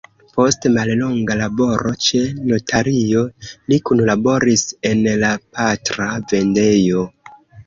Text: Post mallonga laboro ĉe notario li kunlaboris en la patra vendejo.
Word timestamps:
Post 0.35 0.63
mallonga 0.75 1.35
laboro 1.41 1.91
ĉe 2.05 2.21
notario 2.53 3.21
li 3.51 3.79
kunlaboris 3.91 4.65
en 4.93 5.07
la 5.27 5.31
patra 5.61 6.11
vendejo. 6.35 7.07